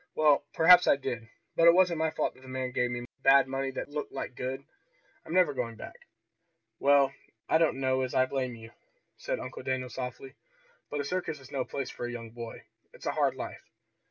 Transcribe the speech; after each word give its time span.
Well 0.15 0.45
perhaps 0.55 0.87
I 0.87 0.95
did, 0.95 1.29
but 1.55 1.67
it 1.67 1.75
wasn't 1.75 1.99
my 1.99 2.09
fault 2.09 2.33
that 2.33 2.41
the 2.41 2.47
man 2.47 2.71
gave 2.71 2.89
me 2.89 3.05
bad 3.21 3.47
money 3.47 3.69
that 3.69 3.91
looked 3.91 4.11
like 4.11 4.33
good. 4.33 4.63
I'm 5.23 5.33
never 5.35 5.53
going 5.53 5.75
back!" 5.75 6.07
"Well, 6.79 7.13
I 7.47 7.59
don't 7.59 7.79
know 7.79 8.01
as 8.01 8.15
I 8.15 8.25
blame 8.25 8.55
you," 8.55 8.71
said 9.17 9.39
Uncle 9.39 9.61
Daniel 9.61 9.89
softly, 9.91 10.33
"but 10.89 11.01
a 11.01 11.05
circus 11.05 11.39
is 11.39 11.51
no 11.51 11.65
place 11.65 11.91
for 11.91 12.07
a 12.07 12.11
young 12.11 12.31
boy. 12.31 12.63
It's 12.93 13.05
a 13.05 13.11
hard 13.11 13.35
life." 13.35 13.61